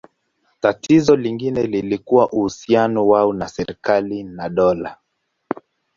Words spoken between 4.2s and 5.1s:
na dola.